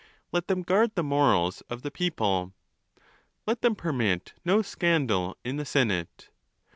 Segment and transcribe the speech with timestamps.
[0.31, 2.53] Let them guard the morals of the people.
[3.45, 6.31] Let them permit no scandal in the senate.